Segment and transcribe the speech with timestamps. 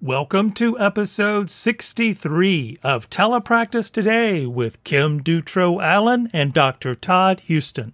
[0.00, 6.94] Welcome to episode 63 of Telepractice Today with Kim Dutro Allen and Dr.
[6.94, 7.92] Todd Houston.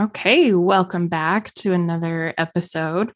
[0.00, 3.12] Okay, welcome back to another episode.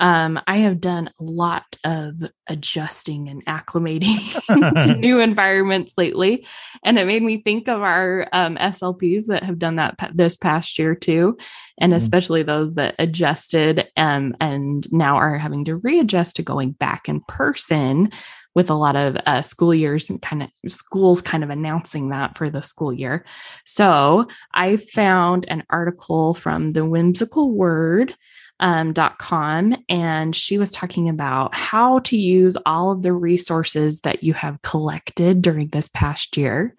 [0.00, 2.14] Um, I have done a lot of
[2.48, 4.16] adjusting and acclimating
[4.86, 6.46] to new environments lately,
[6.82, 10.78] and it made me think of our um, SLPs that have done that this past
[10.78, 11.36] year too,
[11.78, 11.98] and mm-hmm.
[11.98, 17.20] especially those that adjusted um, and now are having to readjust to going back in
[17.28, 18.10] person
[18.54, 22.36] with a lot of uh, school years and kind of schools kind of announcing that
[22.36, 23.24] for the school year.
[23.64, 28.14] So I found an article from the Whimsical Word
[28.60, 34.22] um, .com and she was talking about how to use all of the resources that
[34.22, 36.74] you have collected during this past year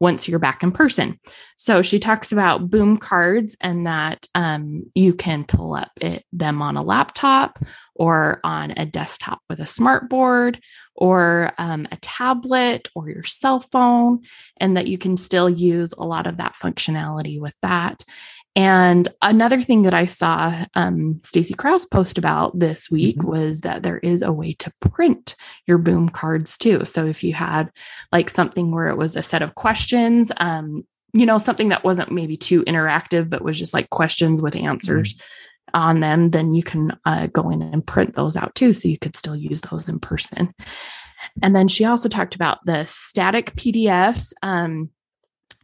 [0.00, 1.18] once you're back in person.
[1.56, 6.62] So she talks about boom cards and that um, you can pull up it, them
[6.62, 7.58] on a laptop
[7.94, 10.60] or on a desktop with a smart board
[10.94, 14.22] or um, a tablet or your cell phone,
[14.58, 18.04] and that you can still use a lot of that functionality with that.
[18.56, 23.28] And another thing that I saw um, Stacy Kraus post about this week mm-hmm.
[23.28, 25.34] was that there is a way to print
[25.66, 26.84] your boom cards too.
[26.84, 27.72] So if you had
[28.12, 32.12] like something where it was a set of questions, um, you know, something that wasn't
[32.12, 35.80] maybe too interactive, but was just like questions with answers mm-hmm.
[35.80, 38.72] on them, then you can uh, go in and print those out too.
[38.72, 40.54] So you could still use those in person.
[41.42, 44.90] And then she also talked about the static PDFs, um,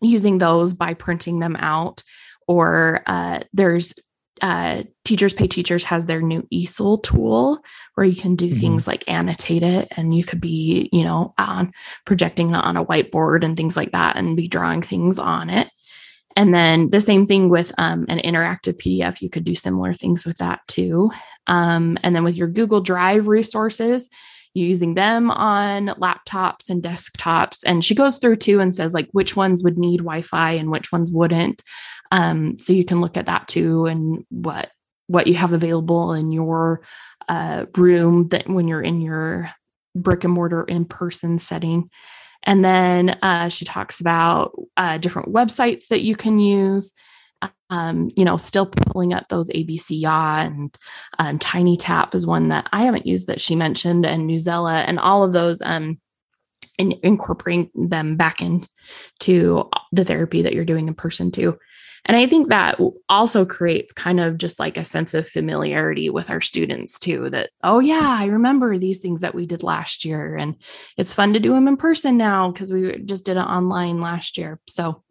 [0.03, 2.03] using those by printing them out
[2.51, 3.95] or uh, there's
[4.43, 7.61] uh, teachers pay teachers has their new easel tool
[7.95, 8.59] where you can do mm-hmm.
[8.59, 11.73] things like annotate it and you could be you know on
[12.07, 15.69] projecting on a whiteboard and things like that and be drawing things on it.
[16.35, 20.27] And then the same thing with um, an interactive pdf you could do similar things
[20.27, 21.13] with that too.
[21.47, 24.09] Um, and then with your google drive resources
[24.55, 27.59] using them on laptops and desktops.
[27.65, 30.91] And she goes through too and says like which ones would need wi-fi and which
[30.91, 31.63] ones wouldn't
[32.11, 34.71] um, so you can look at that too and what
[35.07, 36.83] what you have available in your
[37.29, 39.51] uh, room that when you're in your
[39.95, 41.91] brick and mortar in person setting.
[42.45, 46.93] And then uh, she talks about uh, different websites that you can use.
[47.71, 50.77] Um, you know, still pulling up those ABC and
[51.19, 54.99] um, Tiny Tap is one that I haven't used that she mentioned, and Newsela and
[54.99, 55.99] all of those, um,
[56.79, 61.57] and incorporating them back into the therapy that you're doing in person too.
[62.07, 62.79] And I think that
[63.09, 67.51] also creates kind of just like a sense of familiarity with our students too that,
[67.63, 70.37] oh, yeah, I remember these things that we did last year.
[70.37, 70.57] And
[70.97, 74.39] it's fun to do them in person now because we just did it online last
[74.39, 74.59] year.
[74.67, 75.03] So,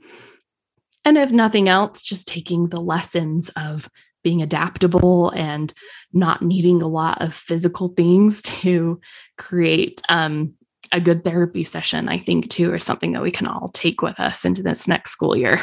[1.05, 3.89] and if nothing else, just taking the lessons of
[4.23, 5.73] being adaptable and
[6.11, 8.99] not needing a lot of physical things to
[9.37, 10.55] create um,
[10.91, 14.19] a good therapy session, I think, too, is something that we can all take with
[14.19, 15.61] us into this next school year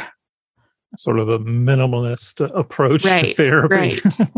[0.98, 4.00] sort of a minimalist approach right, to therapy.
[4.00, 4.28] Right.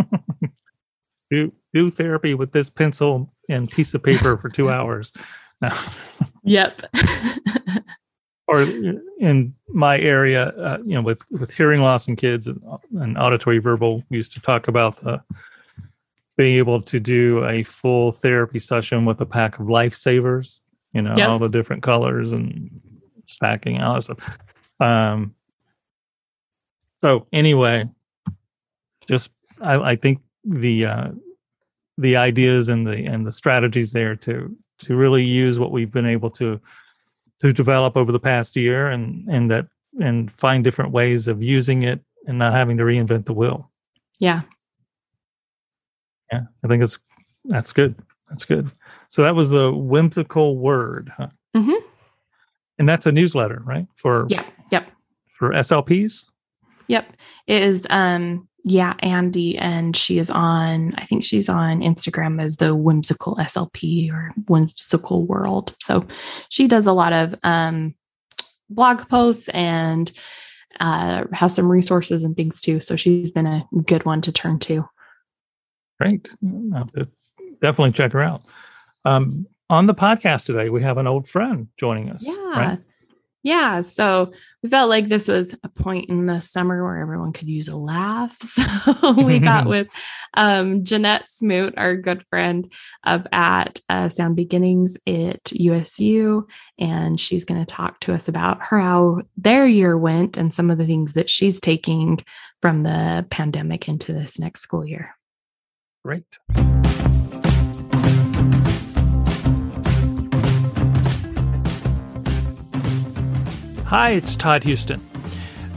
[1.31, 5.13] do do therapy with this pencil and piece of paper for two hours.
[6.45, 6.83] yep.
[8.47, 8.63] or
[9.19, 12.63] in my area, uh, you know, with with hearing loss in kids and,
[12.99, 15.21] and auditory verbal, we used to talk about the
[16.37, 20.61] being able to do a full therapy session with a pack of lifesavers.
[20.93, 21.29] You know, yep.
[21.29, 22.81] all the different colors and
[23.27, 24.39] stacking all that stuff.
[24.81, 25.35] Um,
[26.99, 27.89] so anyway,
[29.07, 31.09] just I, I think the uh,
[31.97, 36.07] the ideas and the and the strategies there to to really use what we've been
[36.07, 36.61] able to
[37.41, 39.67] to develop over the past year and and that
[40.01, 43.71] and find different ways of using it and not having to reinvent the wheel.
[44.21, 44.43] Yeah.
[46.33, 46.99] Yeah, I think it's
[47.45, 47.95] that's good.
[48.29, 48.71] That's good.
[49.09, 51.29] So that was the whimsical word, huh?
[51.57, 51.85] Mm-hmm.
[52.79, 53.87] And that's a newsletter, right?
[53.97, 54.91] For yeah, yep.
[55.39, 56.25] For SLPs.
[56.89, 57.13] Yep.
[57.47, 62.57] It is um yeah, Andy and she is on I think she's on Instagram as
[62.57, 65.75] the whimsical SLP or whimsical world.
[65.81, 66.07] So
[66.49, 67.95] she does a lot of um
[68.69, 70.11] blog posts and
[70.81, 72.81] uh has some resources and things too.
[72.81, 74.85] So she's been a good one to turn to.
[76.01, 76.29] Great.
[77.61, 78.43] definitely check her out.
[79.05, 82.25] Um on the podcast today, we have an old friend joining us.
[82.27, 82.35] Yeah.
[82.35, 82.79] Right?
[83.45, 84.33] Yeah, so
[84.63, 87.77] we felt like this was a point in the summer where everyone could use a
[87.77, 88.37] laugh.
[88.99, 89.87] So we got with
[90.35, 92.71] um, Jeanette Smoot, our good friend
[93.05, 96.47] up at uh, Sound Beginnings at USU,
[96.79, 100.71] and she's going to talk to us about her how their year went and some
[100.71, 102.19] of the things that she's taking
[102.63, 105.15] from the pandemic into this next school year.
[106.05, 106.25] Great.
[113.89, 115.01] Hi, it's Todd Houston.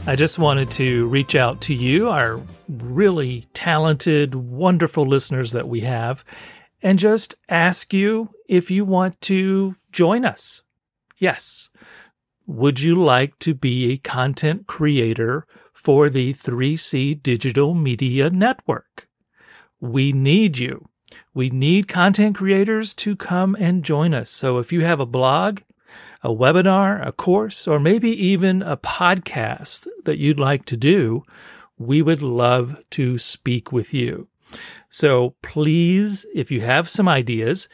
[0.06, 5.80] I just wanted to reach out to you, our really talented, wonderful listeners that we
[5.80, 6.22] have,
[6.82, 10.60] and just ask you if you want to join us.
[11.16, 11.70] Yes.
[12.46, 19.08] Would you like to be a content creator for the 3C Digital Media Network?
[19.80, 20.86] We need you.
[21.32, 24.28] We need content creators to come and join us.
[24.28, 25.60] So if you have a blog,
[26.22, 31.24] a webinar, a course, or maybe even a podcast that you'd like to do,
[31.78, 34.28] we would love to speak with you.
[34.88, 37.68] So please, if you have some ideas,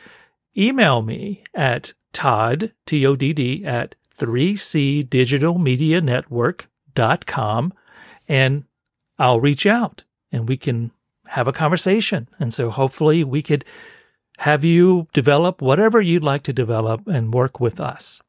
[0.57, 7.73] email me at Todd, T O D D, at 3C Digital Media Network.com
[8.29, 8.65] and
[9.19, 10.91] I'll reach out and we can
[11.27, 12.29] have a conversation.
[12.39, 13.65] And so hopefully we could
[14.39, 18.21] have you develop whatever you'd like to develop and work with us.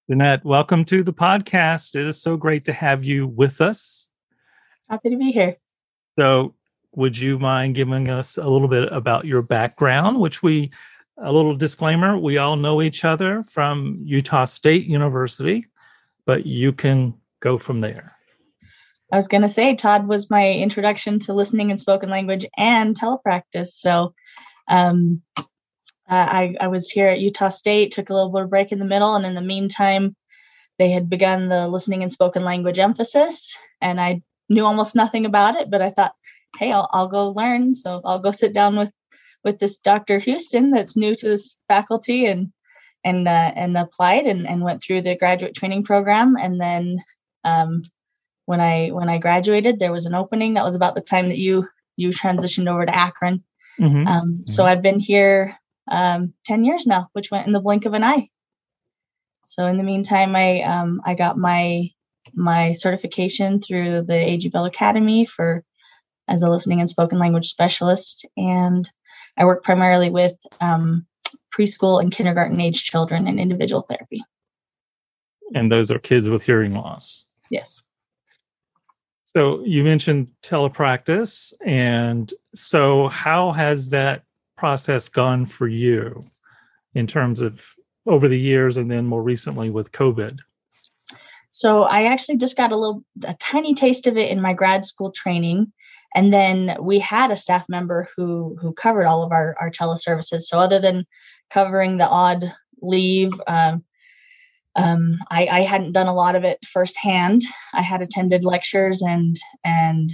[0.10, 1.94] Jeanette, welcome to the podcast.
[1.94, 4.07] It is so great to have you with us.
[4.89, 5.57] Happy to be here.
[6.18, 6.56] So,
[6.95, 10.71] would you mind giving us a little bit about your background, which we,
[11.19, 15.68] a little disclaimer, we all know each other from Utah State University,
[16.25, 18.13] but you can go from there.
[19.13, 23.00] I was going to say, Todd was my introduction to listening and spoken language and
[23.00, 23.68] telepractice.
[23.68, 24.15] So
[24.68, 25.21] um,
[26.10, 28.86] I, I was here at Utah State, took a little bit of break in the
[28.86, 30.15] middle, and in the meantime,
[30.80, 35.57] they had begun the listening and spoken language emphasis, and I knew almost nothing about
[35.57, 36.16] it, but I thought,
[36.57, 37.75] hey, I'll, I'll go learn.
[37.75, 38.89] So I'll go sit down with
[39.44, 40.18] with this Dr.
[40.18, 42.51] Houston that's new to this faculty and
[43.04, 46.98] and uh, and applied and, and went through the graduate training program, and then
[47.44, 47.83] um,
[48.45, 50.54] when I when I graduated, there was an opening.
[50.54, 53.44] That was about the time that you you transitioned over to Akron.
[53.80, 54.07] Mm-hmm.
[54.07, 54.51] Um, mm-hmm.
[54.51, 55.57] So I've been here
[55.90, 58.30] um, ten years now, which went in the blink of an eye.
[59.45, 61.90] So in the meantime, I um, I got my
[62.34, 64.50] my certification through the A.G.
[64.50, 65.63] Bell Academy for
[66.28, 68.90] as a listening and spoken language specialist, and
[69.38, 71.06] I work primarily with um,
[71.54, 74.24] preschool and kindergarten age children in individual therapy.
[75.54, 77.25] And those are kids with hearing loss.
[77.50, 77.84] Yes.
[79.35, 81.53] So you mentioned telepractice.
[81.65, 84.24] And so, how has that
[84.57, 86.24] process gone for you
[86.94, 87.65] in terms of
[88.06, 90.39] over the years and then more recently with COVID?
[91.50, 94.85] So, I actually just got a little, a tiny taste of it in my grad
[94.85, 95.71] school training.
[96.15, 100.41] And then we had a staff member who who covered all of our our teleservices.
[100.41, 101.06] So other than
[101.50, 103.83] covering the odd leave, um,
[104.75, 107.43] um, I, I, hadn't done a lot of it firsthand.
[107.73, 110.11] I had attended lectures and and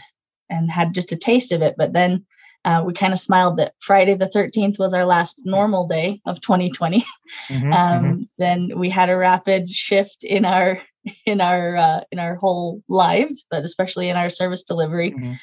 [0.50, 2.26] and had just a taste of it, but then
[2.66, 6.42] uh, we kind of smiled that Friday the 13th was our last normal day of
[6.42, 7.06] 2020.
[7.48, 8.22] Mm-hmm, um, mm-hmm.
[8.38, 10.82] Then we had a rapid shift in our
[11.26, 15.12] in our uh, in our whole lives, but especially in our service delivery.
[15.12, 15.34] Mm-hmm.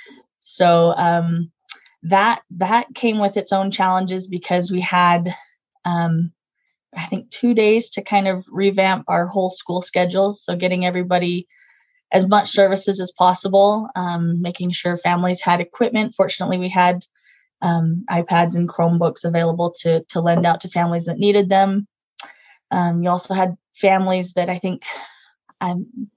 [0.41, 1.51] So um,
[2.03, 5.35] that that came with its own challenges because we had
[5.85, 6.33] um,
[6.97, 10.35] I think, two days to kind of revamp our whole school schedule.
[10.35, 11.47] So, getting everybody
[12.13, 16.15] as much services as possible, um, making sure families had equipment.
[16.15, 17.05] Fortunately, we had
[17.63, 21.87] um, iPads and Chromebooks available to, to lend out to families that needed them.
[22.71, 24.85] Um, you also had families that I think
[25.61, 26.11] um,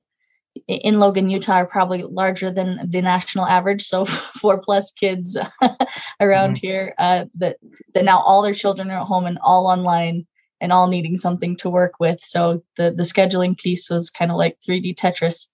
[0.67, 3.83] in Logan, Utah, are probably larger than the national average.
[3.83, 4.05] So,
[4.39, 5.37] four plus kids
[6.19, 6.67] around mm-hmm.
[6.67, 7.57] here uh, that
[7.93, 10.27] that now all their children are at home and all online
[10.61, 12.19] and all needing something to work with.
[12.21, 15.47] So the the scheduling piece was kind of like 3D Tetris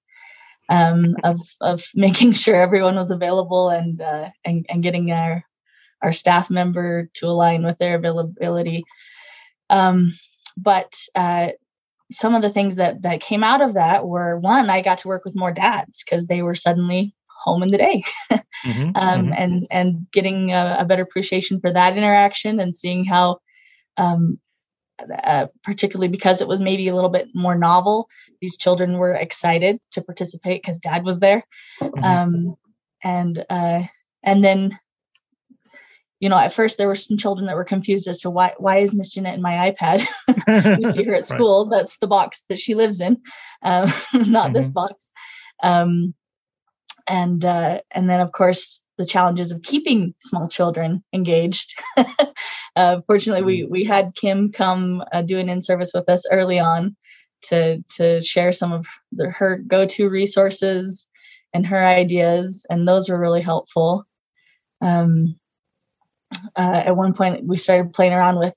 [0.69, 5.43] um, of of making sure everyone was available and uh, and and getting our
[6.01, 8.83] our staff member to align with their availability.
[9.69, 10.11] Um,
[10.57, 11.49] but uh,
[12.11, 15.07] some of the things that that came out of that were one, I got to
[15.07, 19.33] work with more dads because they were suddenly home in the day, mm-hmm, um, mm-hmm.
[19.37, 23.39] and and getting a, a, better appreciation for that interaction and seeing how
[23.97, 24.39] um,
[25.23, 28.07] uh, particularly because it was maybe a little bit more novel.
[28.41, 31.43] These children were excited to participate because dad was there.
[31.81, 32.03] Mm-hmm.
[32.03, 32.55] Um,
[33.03, 33.83] and uh,
[34.23, 34.79] and then
[36.19, 38.77] you know, at first there were some children that were confused as to why why
[38.77, 40.05] is Miss Jeanette in my iPad?
[40.77, 41.67] we see her at school.
[41.69, 41.77] Right.
[41.77, 43.21] That's the box that she lives in,
[43.61, 44.53] um, not mm-hmm.
[44.53, 45.11] this box.
[45.61, 46.13] Um,
[47.07, 51.77] and uh, and then of course the challenges of keeping small children engaged.
[52.75, 53.71] uh, fortunately, we mm-hmm.
[53.71, 56.95] we had Kim come uh, do an in service with us early on
[57.43, 61.07] to to share some of the, her go to resources
[61.53, 64.05] and her ideas, and those were really helpful.
[64.81, 65.39] Um,
[66.55, 68.55] uh, at one point, we started playing around with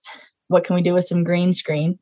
[0.49, 1.99] what can we do with some green screen,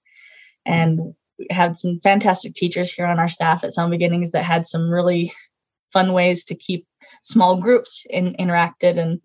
[0.65, 4.67] and we had some fantastic teachers here on our staff at Sound Beginnings that had
[4.67, 5.33] some really
[5.97, 6.87] fun ways to keep
[7.23, 9.21] small groups in, interacted and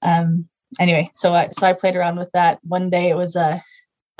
[0.00, 2.58] um, anyway so I, so I played around with that.
[2.62, 3.62] One day it was a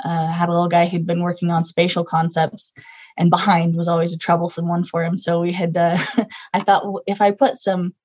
[0.03, 2.73] uh, had a little guy who'd been working on spatial concepts
[3.17, 5.17] and behind was always a troublesome one for him.
[5.17, 5.97] So we had uh,
[6.53, 7.95] i thought well, if i put some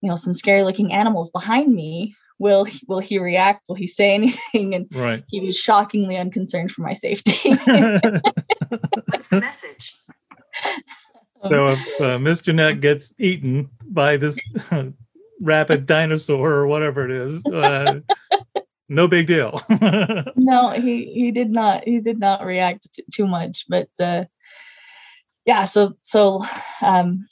[0.00, 3.62] you know some scary looking animals behind me will will he react?
[3.68, 4.74] Will he say anything?
[4.74, 5.22] And right.
[5.28, 7.50] he was shockingly unconcerned for my safety.
[9.10, 9.94] What's the message
[11.48, 14.38] so if uh, Miss Jeanette gets eaten by this
[15.40, 18.00] rapid dinosaur or whatever it is, uh,
[18.88, 19.60] no big deal.
[20.36, 24.24] no, he he did not he did not react t- too much, but uh,
[25.44, 25.64] yeah.
[25.64, 26.44] So so
[26.80, 27.26] um,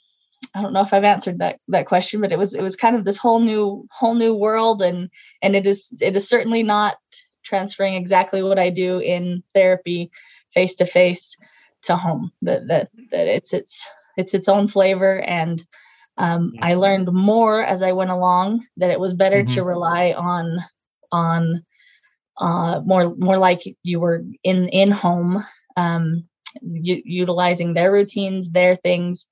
[0.53, 2.95] I don't know if I've answered that that question, but it was it was kind
[2.95, 5.09] of this whole new whole new world, and
[5.41, 6.97] and it is it is certainly not
[7.43, 10.11] transferring exactly what I do in therapy
[10.53, 11.35] face to face
[11.83, 12.31] to home.
[12.41, 13.87] That that that it's it's
[14.17, 15.63] it's its own flavor and
[16.17, 19.55] um, i learned more as i went along that it was better mm-hmm.
[19.55, 20.59] to rely on
[21.11, 21.63] on
[22.37, 25.43] uh, more more like you were in in home
[25.77, 26.27] um,
[26.61, 29.27] u- utilizing their routines their things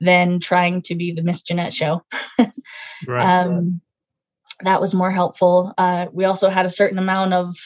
[0.00, 2.02] than trying to be the miss jeanette show
[3.06, 3.40] right.
[3.40, 3.80] um,
[4.62, 7.56] that was more helpful uh, we also had a certain amount of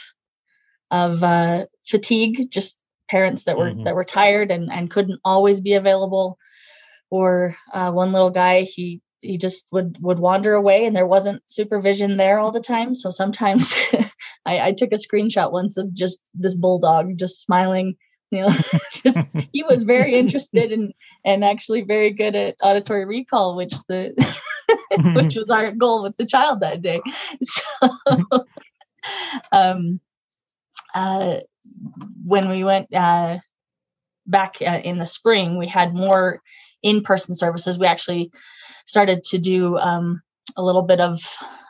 [0.90, 3.84] of uh, fatigue just parents that were mm-hmm.
[3.84, 6.38] that were tired and and couldn't always be available
[7.10, 11.42] or uh, one little guy he he just would would wander away and there wasn't
[11.46, 12.94] supervision there all the time.
[12.94, 13.74] So sometimes
[14.46, 17.96] I, I, took a screenshot once of just this bulldog just smiling
[18.30, 18.54] you know
[18.92, 19.18] just
[19.52, 20.92] he was very interested and
[21.24, 24.14] and actually very good at auditory recall which the
[25.14, 27.00] which was our goal with the child that day.
[27.42, 27.64] So
[29.52, 30.00] um
[30.94, 31.38] uh
[32.24, 33.38] when we went uh
[34.26, 36.42] back uh, in the spring we had more
[36.82, 38.30] in-person services we actually
[38.86, 40.22] started to do um,
[40.56, 41.20] a little bit of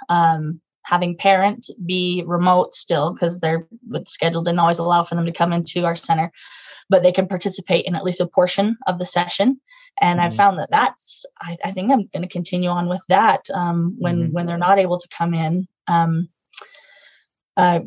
[0.09, 3.67] um, having parents be remote still because their
[4.07, 6.33] schedule didn't always allow for them to come into our center
[6.91, 9.61] but they can participate in at least a portion of the session
[10.01, 10.27] and mm-hmm.
[10.27, 13.97] i found that that's i, I think i'm going to continue on with that um,
[13.99, 14.33] when mm-hmm.
[14.33, 16.29] when they're not able to come in um,
[17.57, 17.81] uh,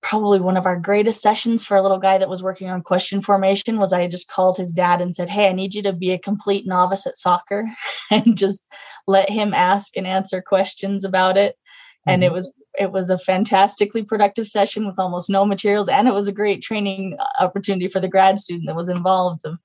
[0.00, 3.20] probably one of our greatest sessions for a little guy that was working on question
[3.20, 6.12] formation was I just called his dad and said, Hey, I need you to be
[6.12, 7.68] a complete novice at soccer
[8.10, 8.66] and just
[9.06, 11.54] let him ask and answer questions about it.
[11.54, 12.10] Mm-hmm.
[12.10, 12.34] And it mm-hmm.
[12.34, 16.32] was it was a fantastically productive session with almost no materials and it was a
[16.32, 19.58] great training opportunity for the grad student that was involved of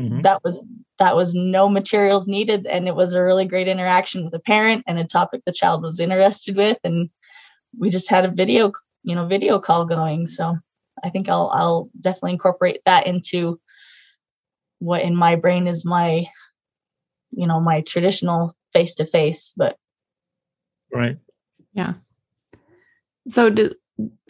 [0.00, 0.20] mm-hmm.
[0.22, 0.66] that was
[0.98, 4.82] that was no materials needed and it was a really great interaction with a parent
[4.88, 7.08] and a topic the child was interested with and
[7.78, 10.26] we just had a video you know video call going.
[10.26, 10.56] So
[11.02, 13.58] i think i'll i'll definitely incorporate that into
[14.80, 16.26] what in my brain is my
[17.30, 19.76] you know my traditional face to face but
[20.92, 21.18] right.
[21.72, 21.94] Yeah.
[23.28, 23.76] So did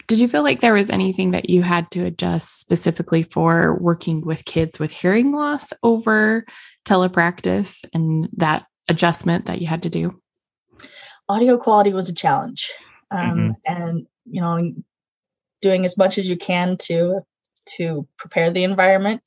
[0.07, 4.21] did you feel like there was anything that you had to adjust specifically for working
[4.21, 6.45] with kids with hearing loss over
[6.85, 10.19] telepractice and that adjustment that you had to do?
[11.29, 12.71] Audio quality was a challenge.
[13.09, 13.51] Um, mm-hmm.
[13.65, 14.73] and you know
[15.61, 17.21] doing as much as you can to
[17.65, 19.21] to prepare the environment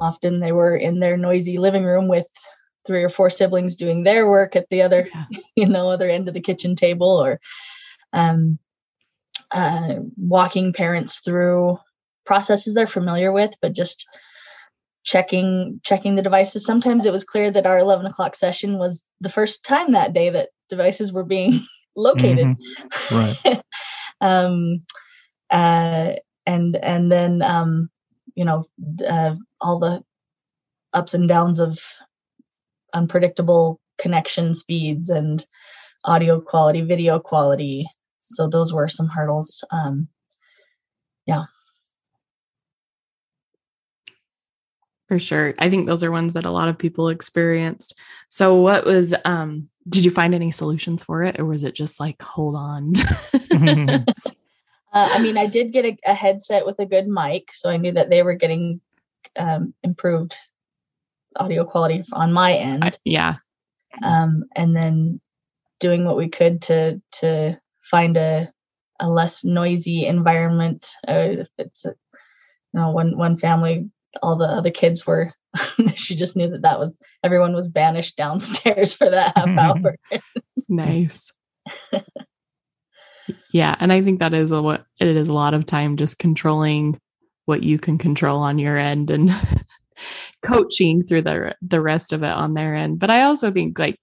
[0.00, 2.26] often they were in their noisy living room with
[2.86, 5.24] three or four siblings doing their work at the other yeah.
[5.56, 7.40] you know other end of the kitchen table or
[8.12, 8.58] um,
[9.52, 11.78] uh, walking parents through
[12.24, 14.06] processes they're familiar with but just
[15.04, 19.30] checking checking the devices sometimes it was clear that our 11 o'clock session was the
[19.30, 21.60] first time that day that devices were being
[21.96, 23.16] located mm-hmm.
[23.16, 23.62] right
[24.20, 24.82] um,
[25.50, 26.14] uh,
[26.46, 27.90] and and then um,
[28.34, 28.64] you know
[29.06, 30.02] uh, all the
[30.92, 31.78] ups and downs of
[32.92, 35.44] unpredictable connection speeds and
[36.04, 37.86] audio quality, video quality.
[38.20, 39.64] So those were some hurdles.
[39.70, 40.08] Um,
[41.26, 41.44] yeah.
[45.10, 45.54] For sure.
[45.58, 47.98] I think those are ones that a lot of people experienced.
[48.28, 51.98] So what was um did you find any solutions for it or was it just
[51.98, 52.92] like hold on?
[53.52, 54.04] uh,
[54.92, 57.90] I mean, I did get a, a, headset with a good mic, so I knew
[57.90, 58.80] that they were getting
[59.34, 60.36] um, improved
[61.34, 62.84] audio quality on my end.
[62.84, 63.38] I, yeah.
[64.04, 65.20] Um, and then
[65.80, 68.48] doing what we could to to find a
[69.00, 70.86] a less noisy environment.
[71.08, 73.90] Uh, if it's a, you know one one family
[74.22, 75.32] all the other kids were
[75.94, 79.58] she just knew that that was everyone was banished downstairs for that half mm-hmm.
[79.58, 79.96] hour.
[80.68, 81.32] Nice.
[83.52, 86.18] Yeah and i think that is a what it is a lot of time just
[86.18, 86.98] controlling
[87.44, 89.32] what you can control on your end and
[90.42, 92.98] coaching through the the rest of it on their end.
[92.98, 94.00] But i also think like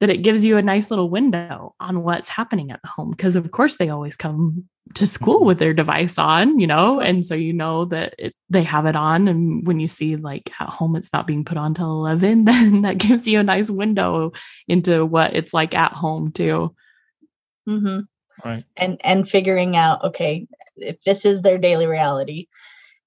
[0.00, 3.36] that it gives you a nice little window on what's happening at the home because
[3.36, 5.46] of course they always come to school mm-hmm.
[5.46, 8.96] with their device on you know and so you know that it, they have it
[8.96, 12.44] on and when you see like at home it's not being put on till 11
[12.44, 14.32] then that gives you a nice window
[14.68, 16.74] into what it's like at home too
[17.68, 18.00] mm-hmm.
[18.48, 20.46] right and and figuring out okay
[20.76, 22.48] if this is their daily reality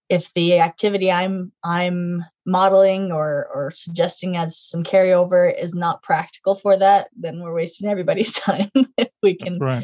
[0.08, 6.56] if the activity i'm i'm modeling or or suggesting as some carryover is not practical
[6.56, 9.84] for that then we're wasting everybody's time if we can right.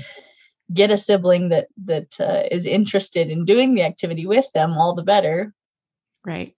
[0.74, 4.96] Get a sibling that that uh, is interested in doing the activity with them all
[4.96, 5.54] the better
[6.26, 6.56] right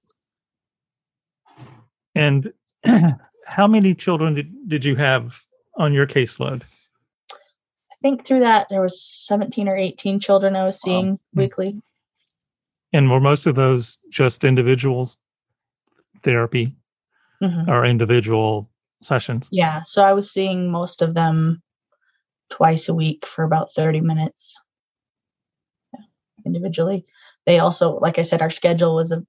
[2.16, 2.52] and
[3.46, 5.42] how many children did, did you have
[5.76, 6.64] on your caseload
[7.32, 11.20] i think through that there was 17 or 18 children i was seeing wow.
[11.34, 11.40] Hmm.
[11.40, 11.82] weekly
[12.94, 15.18] and were most of those just individuals
[16.22, 16.76] therapy
[17.42, 17.70] mm-hmm.
[17.70, 18.70] or individual
[19.02, 19.50] sessions?
[19.52, 19.82] Yeah.
[19.82, 21.62] So I was seeing most of them
[22.54, 24.62] twice a week for about 30 minutes
[26.46, 27.04] individually.
[27.48, 29.26] They also, like I said, our schedule was a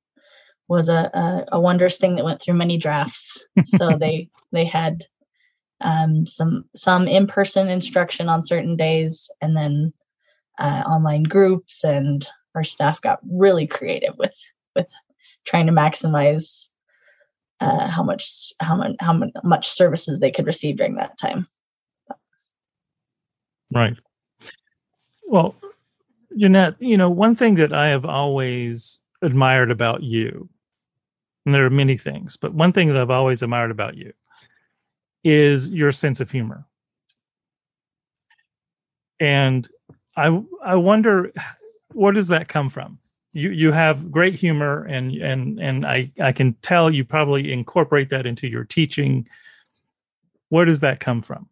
[0.68, 3.46] was a, a, a wondrous thing that went through many drafts.
[3.64, 5.04] So they they had
[5.80, 9.94] um, some some in person instruction on certain days, and then
[10.58, 14.36] uh, online groups and our staff got really creative with
[14.76, 14.86] with
[15.46, 16.68] trying to maximize
[17.60, 21.48] uh, how much how much how much services they could receive during that time.
[23.74, 23.96] Right.
[25.26, 25.56] Well,
[26.36, 30.48] Jeanette, you know, one thing that I have always admired about you,
[31.46, 34.12] and there are many things, but one thing that I've always admired about you
[35.24, 36.66] is your sense of humor.
[39.20, 39.68] And
[40.16, 41.32] I I wonder
[41.92, 42.98] where does that come from?
[43.32, 48.10] You you have great humor and and and I I can tell you probably incorporate
[48.10, 49.28] that into your teaching.
[50.50, 51.48] Where does that come from?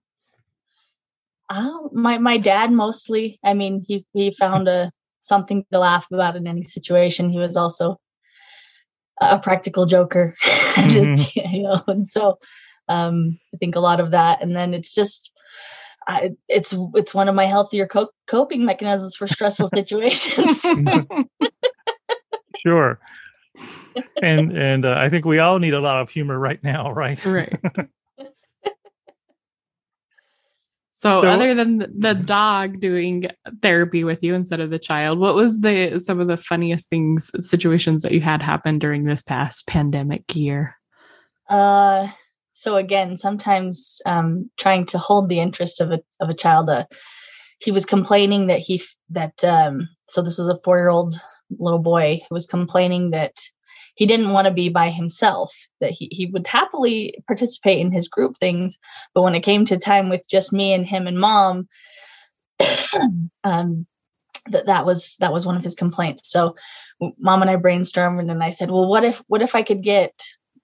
[1.53, 3.39] Uh, my my dad mostly.
[3.45, 7.31] I mean, he he found a something to laugh about in any situation.
[7.31, 8.01] He was also
[9.21, 11.55] a practical joker, mm-hmm.
[11.55, 12.39] you know, and so
[12.89, 14.43] um, I think a lot of that.
[14.43, 15.31] And then it's just
[16.09, 20.63] I, it's it's one of my healthier co- coping mechanisms for stressful situations.
[22.67, 22.99] sure.
[24.23, 27.23] And and uh, I think we all need a lot of humor right now, right?
[27.27, 27.53] Right.
[31.03, 33.27] So, so, other than the dog doing
[33.61, 37.29] therapy with you instead of the child, what was the some of the funniest things
[37.41, 40.77] situations that you had happen during this past pandemic year?
[41.49, 42.07] Uh
[42.53, 46.85] so again sometimes um, trying to hold the interest of a of a child uh,
[47.59, 51.19] he was complaining that he that um, so this was a four year old
[51.51, 53.35] little boy who was complaining that
[53.95, 58.09] he didn't want to be by himself that he, he would happily participate in his
[58.09, 58.79] group things
[59.15, 61.69] but when it came to time with just me and him and mom
[63.45, 63.87] um,
[64.47, 66.57] that that was that was one of his complaints so
[67.19, 70.13] mom and i brainstormed and i said well what if what if i could get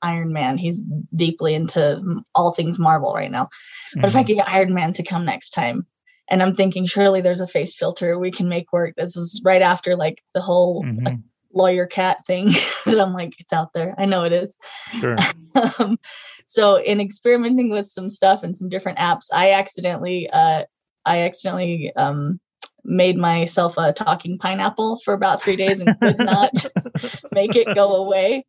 [0.02, 0.58] Iron Man.
[0.58, 0.80] He's
[1.14, 3.48] deeply into all things Marvel right now.
[3.94, 4.06] But mm-hmm.
[4.06, 4.26] if I mm-hmm.
[4.26, 5.86] could get Iron Man to come next time,
[6.30, 8.94] and I'm thinking surely there's a face filter we can make work.
[8.96, 11.16] This is right after like the whole mm-hmm.
[11.52, 12.46] Lawyer cat thing
[12.84, 13.94] that I'm like, it's out there.
[13.98, 14.58] I know it is.
[14.98, 15.16] Sure.
[15.78, 15.98] um,
[16.44, 20.64] so in experimenting with some stuff and some different apps, I accidentally, uh,
[21.04, 22.40] I accidentally um,
[22.84, 26.52] made myself a talking pineapple for about three days and could not
[27.32, 28.44] make it go away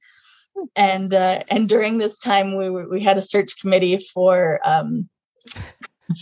[0.75, 5.09] and uh, and during this time we were, we had a search committee for um,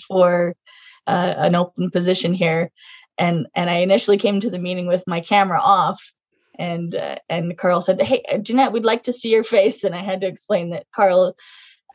[0.08, 0.56] for
[1.06, 2.72] uh, an open position here
[3.18, 6.02] and and I initially came to the meeting with my camera off
[6.58, 10.04] and uh, and Carl said hey Jeanette we'd like to see your face and I
[10.04, 11.36] had to explain that Carl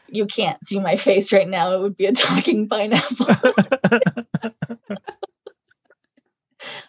[0.09, 3.27] you can't see my face right now it would be a talking pineapple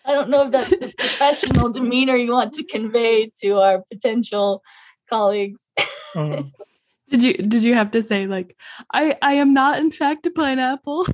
[0.05, 4.61] I don't know if that's the professional demeanor you want to convey to our potential
[5.09, 5.67] colleagues.
[6.15, 6.43] Uh,
[7.09, 8.55] Did you did you have to say like
[8.91, 11.05] I I am not in fact a pineapple?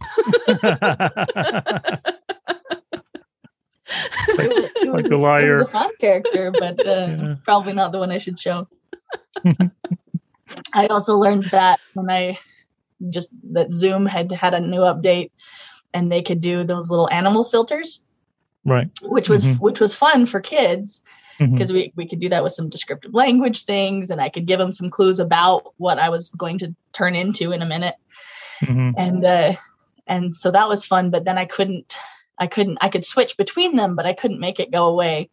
[4.28, 5.52] It was, Like a a, it liar.
[5.60, 7.36] was a fun character, but uh, Yeah.
[7.44, 8.68] probably not the one I should show.
[10.74, 12.38] I also learned that when I
[13.10, 15.32] just that Zoom had had a new update
[15.94, 18.02] and they could do those little animal filters,
[18.66, 18.90] right.
[19.04, 19.60] which was Mhm.
[19.60, 21.04] which was fun for kids
[21.40, 24.60] because we, we could do that with some descriptive language things and I could give
[24.60, 27.96] them some clues about what I was going to turn into in a minute
[28.62, 28.94] Mhm.
[28.98, 29.54] and uh
[30.06, 31.96] and so that was fun but then i couldn't
[32.40, 35.30] i couldn't i could switch between them but i couldn't make it go away.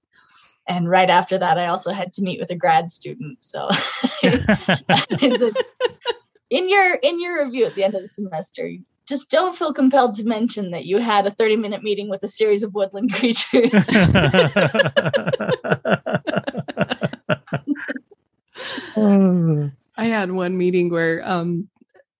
[0.68, 3.42] And right after that i also had to meet with a grad student.
[3.42, 3.68] So
[6.50, 8.70] in your in your review at the end of the semester
[9.06, 12.28] just don't feel compelled to mention that you had a 30 minute meeting with a
[12.28, 13.70] series of woodland creatures.
[19.98, 21.68] I had one meeting where um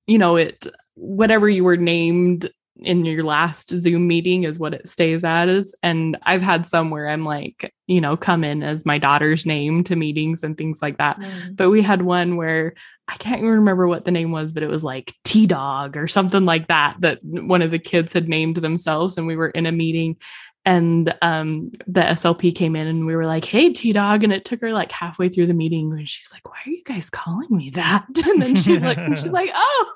[0.07, 2.49] you know it whatever you were named
[2.81, 7.09] in your last Zoom meeting is what it stays as and I've had some where
[7.09, 10.99] I'm like, you know, come in as my daughter's name to meetings and things like
[10.99, 11.19] that.
[11.19, 11.57] Mm.
[11.57, 12.75] But we had one where
[13.09, 16.45] I can't remember what the name was, but it was like T Dog or something
[16.45, 19.17] like that, that one of the kids had named themselves.
[19.17, 20.17] And we were in a meeting
[20.66, 24.24] and um, the SLP came in and we were like, hey, T Dog.
[24.24, 26.83] And it took her like halfway through the meeting and she's like, why are you
[26.83, 28.05] guys calling me that?
[28.26, 29.92] And then she like, and she's like, oh,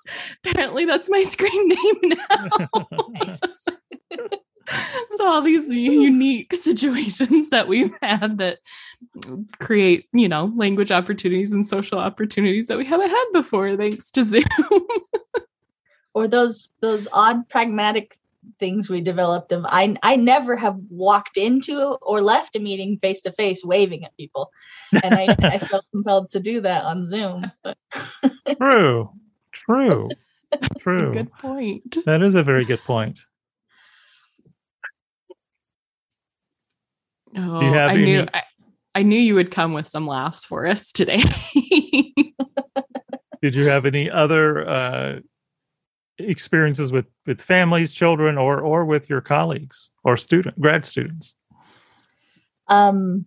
[0.46, 1.68] apparently that's my screen
[2.02, 2.88] name now.
[5.16, 8.58] So all these unique situations that we've had that
[9.58, 14.22] create you know language opportunities and social opportunities that we haven't had before thanks to
[14.22, 14.44] zoom
[16.14, 18.19] or those those odd pragmatic
[18.60, 23.22] things we developed of I I never have walked into or left a meeting face
[23.22, 24.50] to face waving at people.
[25.02, 27.50] And I, I felt compelled to do that on Zoom.
[28.60, 29.10] True.
[29.52, 30.08] True.
[30.80, 31.12] True.
[31.12, 33.20] good point That is a very good point.
[37.36, 38.42] oh, have i knew I,
[38.96, 41.20] I knew you would come with some laughs for us today
[43.42, 45.20] Did you have any other uh,
[46.28, 51.34] experiences with with families, children, or or with your colleagues or student grad students?
[52.68, 53.26] um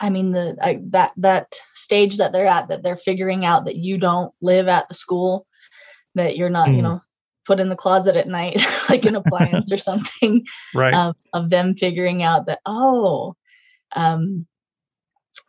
[0.00, 3.76] I mean the I, that that stage that they're at that they're figuring out that
[3.76, 5.46] you don't live at the school
[6.14, 6.82] that you're not, you Mm.
[6.82, 7.00] know,
[7.46, 10.46] put in the closet at night like an appliance or something.
[10.74, 10.94] Right.
[10.94, 13.36] um, of them figuring out that oh
[13.96, 14.46] um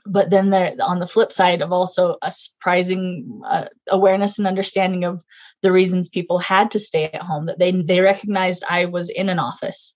[0.05, 5.03] but then there on the flip side of also a surprising uh, awareness and understanding
[5.03, 5.21] of
[5.61, 9.29] the reasons people had to stay at home that they they recognized i was in
[9.29, 9.95] an office.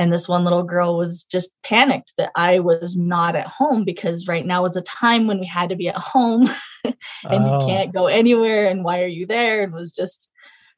[0.00, 4.28] And this one little girl was just panicked that i was not at home because
[4.28, 6.48] right now was a time when we had to be at home
[6.84, 6.94] and
[7.24, 9.64] Oh, you can't go anywhere and why are you there?
[9.64, 10.28] And was just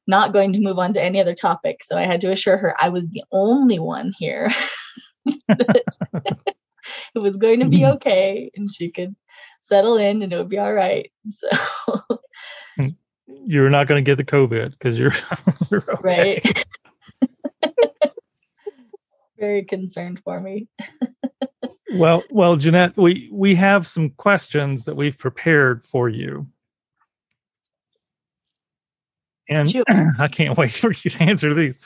[0.06, 1.84] not going to move on to any other topic.
[1.84, 4.50] So i had to assure her i was the only one here
[7.14, 7.92] it was going to be mm-hmm.
[7.96, 9.14] okay and she could
[9.60, 11.10] settle in and it would be all right.
[11.30, 11.48] So
[12.76, 12.88] hmm.
[13.46, 15.12] You're not going to get the COVID because you're,
[15.70, 16.40] you're okay.
[16.44, 16.64] right
[19.38, 20.68] very concerned for me
[21.94, 26.46] Well, well, Jeanette, we we have some questions that we've prepared for you,
[29.48, 29.74] and.
[30.18, 31.79] I can't wait for you to answer these.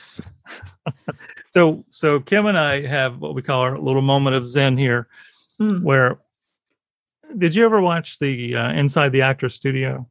[1.51, 5.07] so, so Kim and I have what we call our little moment of zen here,
[5.57, 5.81] Hmm.
[5.81, 6.19] where
[7.37, 10.07] did you ever watch the uh, Inside the Actor Studio,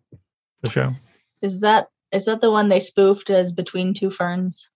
[0.62, 0.92] the show?
[1.44, 4.70] Is that is that the one they spoofed as between two ferns?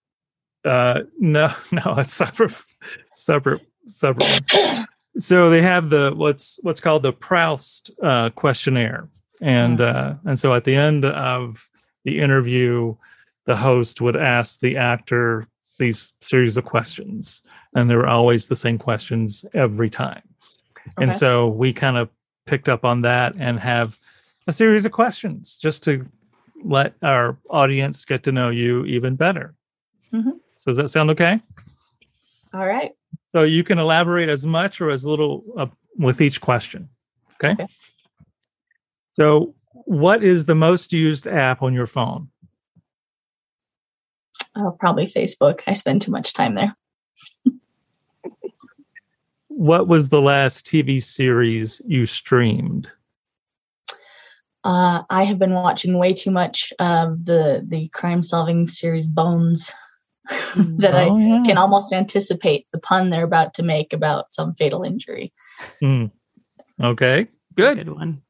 [0.65, 2.53] Uh, no, no, it's separate,
[3.15, 4.43] separate, separate.
[5.19, 9.09] so they have the what's what's called the Proust uh, questionnaire,
[9.41, 11.71] and uh, and so at the end of
[12.05, 12.95] the interview,
[13.47, 15.47] the host would ask the actor
[15.79, 17.41] these series of questions,
[17.75, 20.23] and they were always the same questions every time.
[20.97, 22.09] And so we kind of
[22.47, 23.99] picked up on that and have
[24.47, 26.07] a series of questions just to
[26.65, 29.55] let our audience get to know you even better.
[30.13, 30.41] Mhm.
[30.57, 31.41] So does that sound okay?
[32.55, 32.93] all right
[33.31, 35.67] So you can elaborate as much or as little uh,
[35.99, 36.89] with each question.
[37.35, 37.53] Okay?
[37.53, 37.67] Okay.
[39.15, 42.29] So, what is the most used app on your phone?
[44.57, 46.75] oh probably facebook i spend too much time there
[49.49, 52.91] What was the last TV series you streamed?
[54.69, 59.73] Uh, i have been watching way too much of the the crime solving series bones
[60.79, 61.43] that i Oh, yeah.
[61.45, 65.33] can almost anticipate the pun they're about to make about some fatal injury.
[65.81, 66.07] Hmm.
[66.81, 67.27] Okay,
[67.57, 67.79] good.
[67.79, 68.23] good one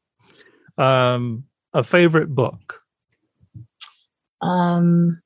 [0.77, 2.81] Um, a favorite book.
[4.41, 5.21] Um,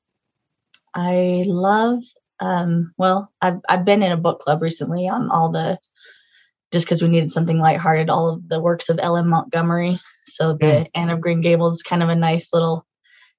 [0.94, 2.02] I love.
[2.40, 5.78] Um, well, I've I've been in a book club recently on all the,
[6.72, 8.10] just because we needed something lighthearted.
[8.10, 9.28] All of the works of L.M.
[9.28, 10.00] Montgomery.
[10.26, 10.90] So the Mm.
[10.94, 12.86] Anne of Green Gables is kind of a nice little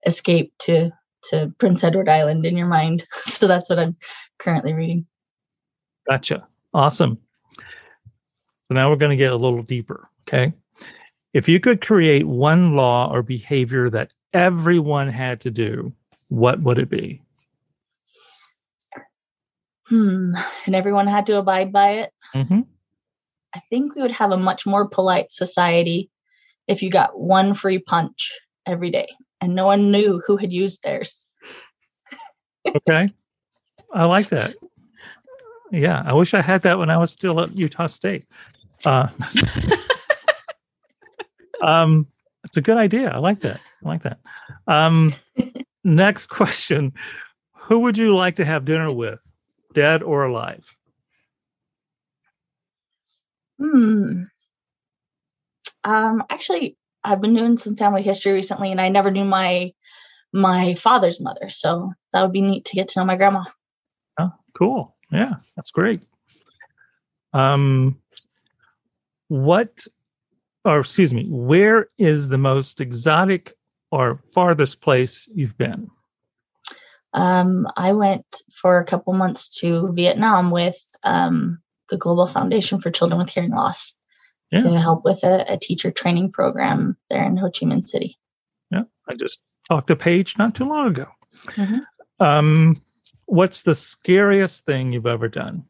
[0.05, 0.91] escape to
[1.29, 3.05] to Prince Edward Island in your mind.
[3.25, 3.95] so that's what I'm
[4.37, 5.07] currently reading.
[6.07, 6.47] Gotcha.
[6.73, 7.17] Awesome.
[8.67, 10.07] So now we're going to get a little deeper.
[10.27, 10.53] Okay.
[11.33, 15.93] If you could create one law or behavior that everyone had to do,
[16.29, 17.21] what would it be?
[19.87, 20.33] Hmm.
[20.65, 22.11] And everyone had to abide by it.
[22.33, 22.61] hmm
[23.55, 26.09] I think we would have a much more polite society
[26.67, 28.31] if you got one free punch
[28.65, 29.07] every day
[29.41, 31.27] and no one knew who had used theirs.
[32.67, 33.09] Okay.
[33.93, 34.55] I like that.
[35.71, 36.03] Yeah.
[36.05, 38.25] I wish I had that when I was still at Utah State.
[38.85, 39.09] Uh,
[41.61, 42.07] um,
[42.45, 43.09] it's a good idea.
[43.09, 43.59] I like that.
[43.83, 44.19] I like that.
[44.67, 45.15] Um,
[45.83, 46.93] next question
[47.63, 49.19] Who would you like to have dinner with,
[49.73, 50.77] dead or alive?
[53.59, 54.23] Hmm.
[55.85, 59.73] Um, actually, I've been doing some family history recently, and I never knew my
[60.33, 63.43] my father's mother, so that would be neat to get to know my grandma.
[64.19, 64.95] Oh, cool.
[65.11, 66.01] Yeah, that's great.
[67.31, 67.99] Um,
[69.29, 69.85] what,
[70.65, 73.53] or excuse me, where is the most exotic
[73.91, 75.89] or farthest place you've been?
[77.13, 82.91] Um, I went for a couple months to Vietnam with um, the Global Foundation for
[82.91, 83.97] Children with Hearing Loss
[84.55, 84.71] Yeah.
[84.71, 88.17] to help with a, a teacher training program there in Ho Chi Minh City.
[88.71, 89.39] Yeah, I just
[89.69, 91.07] talked to Paige not too long ago.
[91.47, 91.81] Mhm.
[92.19, 92.81] Um,
[93.25, 95.65] what's the scariest thing you've ever done?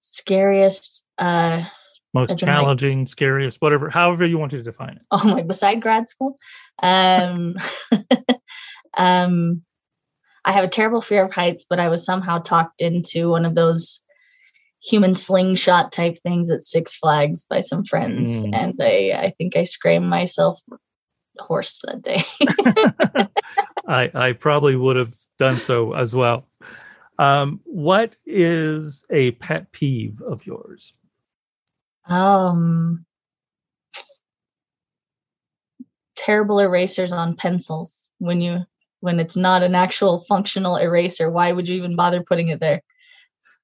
[0.00, 1.64] Scariest, uh,
[2.12, 5.02] Most in, like- challenging, scariest, whatever, however you want to define it.
[5.10, 6.36] oh my, beside grad school.
[6.82, 7.56] Um,
[8.96, 9.62] um,
[10.44, 13.54] I have a terrible fear of heights, but I was somehow talked into one of
[13.54, 14.03] those
[14.84, 18.54] human slingshot type things at Six Flags by some friends, Mm.
[18.54, 20.60] and I, I think I screamed myself
[21.38, 22.22] hoarse that day.
[23.88, 26.46] I, I probably would have done so as well.
[27.18, 30.92] Um, what is a pet peeve of yours?
[32.06, 33.06] Um,
[36.16, 38.60] terrible erasers on pencils when you
[39.00, 41.30] when it's not an actual functional eraser.
[41.30, 42.82] Why would you even bother putting it there?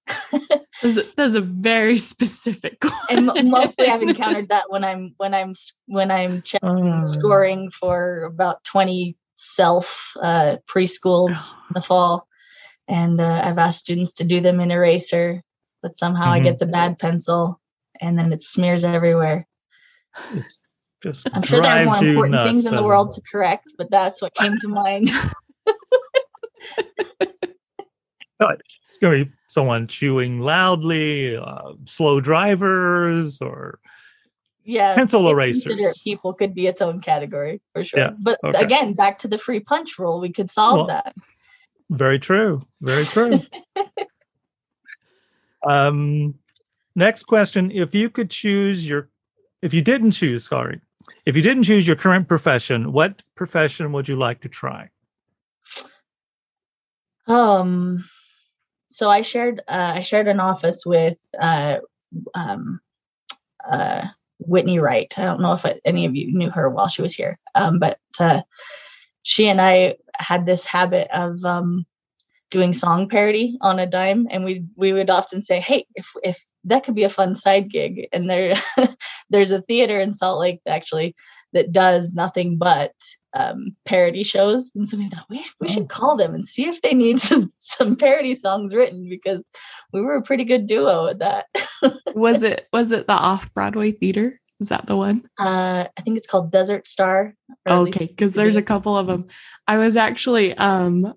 [0.83, 2.93] That's a, that's a very specific one.
[3.11, 5.53] and mostly I've encountered that when I'm when I'm
[5.87, 7.01] when I'm checking Oh.
[7.03, 12.27] scoring for about 20 self uh, preschools in the fall,
[12.89, 15.43] and uh, I've asked students to do them in eraser,
[15.83, 16.45] but somehow I Mhm.
[16.45, 17.61] get the bad pencil,
[18.01, 19.47] and then it smears everywhere.
[20.33, 20.61] It's
[21.03, 23.91] just I'm sure there are more important nuts, things in the world to correct, but
[23.91, 25.11] that's what came to mind.
[28.41, 33.79] It's going to be someone chewing loudly, uh, slow drivers, or
[34.65, 36.01] yeah, Pencil erasers.
[36.03, 38.01] people could be its own category for sure.
[38.01, 38.63] Yeah, But okay.
[38.63, 41.15] again, back to the free punch rule, we could solve Well, that.
[41.91, 42.67] very true.
[42.81, 43.33] Very true.
[45.67, 46.35] um,
[46.95, 49.09] next question: If you could choose your,
[49.61, 50.81] if you didn't choose, sorry,
[51.27, 54.89] if you didn't choose your current profession, what profession would you like to try?
[57.27, 58.05] Um,
[58.91, 61.79] so I shared uh, I shared an office with uh,
[62.35, 62.81] um,
[63.69, 65.13] uh, Whitney Wright.
[65.17, 67.99] I don't know if any of you knew her while she was here, um, but
[68.19, 68.43] uh,
[69.23, 71.87] she and I had this habit of um,
[72.51, 76.45] doing song parody on a dime, and we we would often say, "Hey, if if
[76.65, 78.55] that could be a fun side gig," and there
[79.31, 81.15] there's a theater in Salt Lake actually
[81.53, 82.93] that does nothing but
[83.33, 86.81] um, parody shows, and so we thought we, we should call them and see if
[86.83, 89.45] they need some some parody songs written because
[89.93, 91.47] we were a pretty good duo at that.
[92.15, 94.41] was it was it the off Broadway theater?
[94.59, 95.23] Is that the one?
[95.39, 97.35] Uh, I think it's called Desert Star.
[97.67, 99.29] or at least Okay, because there's a couple of them.
[99.67, 101.15] I was actually um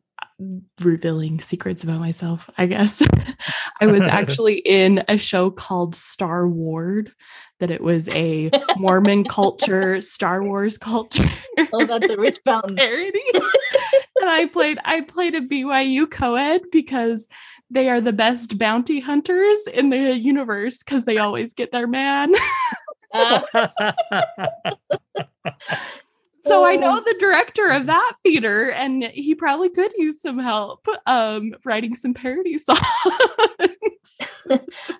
[0.81, 3.01] revealing secrets about myself, I guess.
[3.81, 7.11] I was actually in a show called Star Ward,
[7.59, 11.29] that it was a Mormon culture, Star Wars culture
[11.71, 12.75] Oh, that's a Rich Fountain.
[12.75, 13.21] parody.
[13.33, 17.27] and I played I played a BYU co-ed because
[17.69, 22.33] they are the best bounty hunters in the universe because they always get their man.
[23.13, 23.41] Uh,
[26.45, 30.85] So I know the director of that theater, and he probably could use some help
[31.05, 32.79] um, writing some parody songs.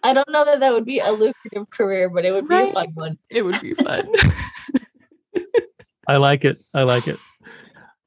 [0.03, 2.69] I don't know that that would be a lucrative career, but it would be Right.
[2.69, 3.17] a fun one.
[3.29, 4.08] it would be fun.
[6.08, 6.62] I like it.
[6.73, 7.19] I like it.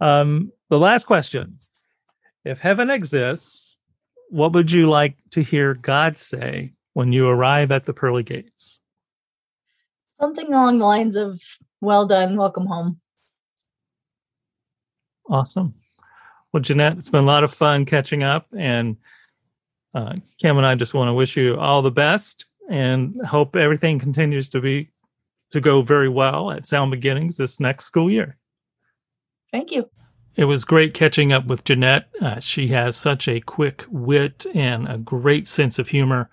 [0.00, 1.58] Um, the last question
[2.44, 3.76] If heaven exists,
[4.30, 8.78] what would you like to hear God say when you arrive at the pearly gates?
[10.20, 11.40] Something along the lines of,
[11.82, 13.00] well done, welcome home.
[15.28, 15.74] Awesome.
[16.52, 18.46] Well, Jeanette, it's been a lot of fun catching up.
[18.56, 18.96] And
[19.94, 23.98] uh, Kim and I just want to wish you all the best and hope everything
[23.98, 24.90] continues to be
[25.50, 28.36] to go very well at Sound Beginnings this next school year.
[29.52, 29.88] Thank you.
[30.36, 32.08] It was great catching up with Jeanette.
[32.20, 36.28] Uh, she has such a quick wit and a great sense of humor.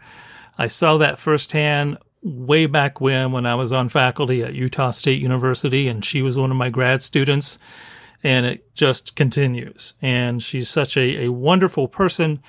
[0.58, 5.22] I saw that firsthand way back when, when I was on faculty at Utah State
[5.22, 7.60] University, and she was one of my grad students.
[8.24, 9.96] And it just continues.
[10.02, 12.42] And she's such a, a wonderful person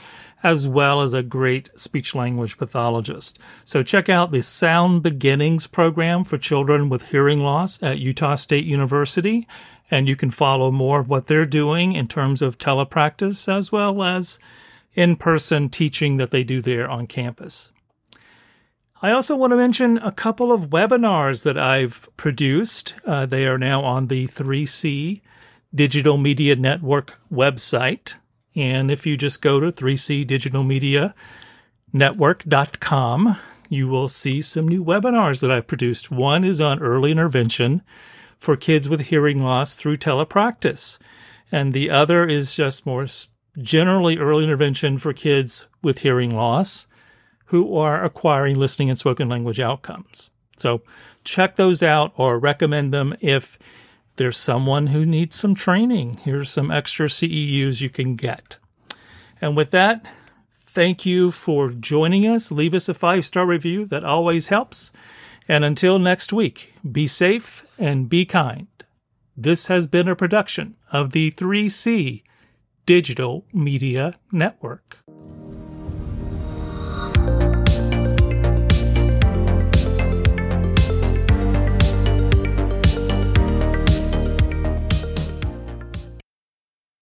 [0.44, 3.38] as well as a great speech language pathologist.
[3.64, 8.66] So check out the Sound Beginnings program for children with hearing loss at Utah State
[8.66, 9.48] University,
[9.90, 14.02] and you can follow more of what they're doing in terms of telepractice as well
[14.02, 14.38] as
[14.94, 17.70] in person teaching that they do there on campus.
[19.00, 22.94] I also want to mention a couple of webinars that I've produced.
[23.04, 25.20] Uh, they are now on the 3C
[25.74, 28.14] Digital Media Network website.
[28.54, 31.14] And if you just go to 3C Digital Media
[33.68, 36.10] you will see some new webinars that I've produced.
[36.10, 37.82] One is on early intervention
[38.38, 40.98] for kids with hearing loss through telepractice.
[41.50, 43.06] And the other is just more
[43.58, 46.86] generally early intervention for kids with hearing loss
[47.46, 50.30] who are acquiring listening and spoken language outcomes.
[50.56, 50.82] So
[51.24, 53.58] check those out or recommend them if
[54.16, 56.18] there's someone who needs some training.
[56.22, 58.58] Here's some extra CEUs you can get.
[59.40, 60.06] And with that,
[60.60, 62.52] thank you for joining us.
[62.52, 64.92] Leave us a five star review, that always helps.
[65.48, 68.68] And until next week, be safe and be kind.
[69.36, 72.22] This has been a production of the 3C
[72.86, 75.03] Digital Media Network.